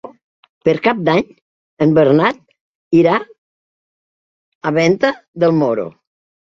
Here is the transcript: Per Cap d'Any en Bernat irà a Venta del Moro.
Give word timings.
Per 0.69 0.73
Cap 0.87 1.03
d'Any 1.09 1.21
en 1.87 1.93
Bernat 1.99 2.41
irà 3.03 3.21
a 4.73 4.77
Venta 4.83 5.17
del 5.47 5.59
Moro. 5.65 5.91